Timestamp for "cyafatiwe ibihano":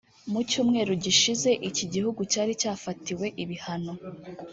2.61-3.93